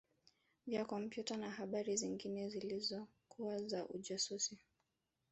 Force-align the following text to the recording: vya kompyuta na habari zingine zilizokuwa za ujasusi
vya 0.67 0.83
kompyuta 0.85 1.37
na 1.37 1.49
habari 1.51 1.97
zingine 1.97 2.49
zilizokuwa 2.49 3.57
za 3.63 3.85
ujasusi 3.87 4.57